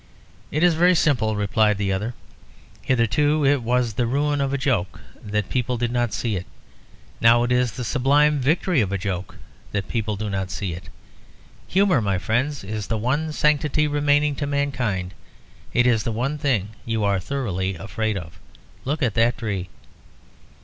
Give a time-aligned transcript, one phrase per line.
[0.49, 2.15] "It is very simple," replied the other.
[2.81, 6.47] "Hitherto it was the ruin of a joke that people did not see it.
[7.21, 9.35] Now it is the sublime victory of a joke
[9.73, 10.89] that people do not see it.
[11.67, 15.13] Humour, my friends, is the one sanctity remaining to mankind.
[15.71, 18.39] It is the one thing you are thoroughly afraid of.
[18.85, 19.69] Look at that tree."